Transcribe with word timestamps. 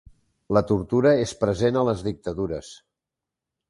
La 0.57 0.63
tortura 0.71 1.13
és 1.27 1.35
present 1.45 1.79
a 1.83 1.87
les 1.91 2.05
dictadures. 2.11 2.77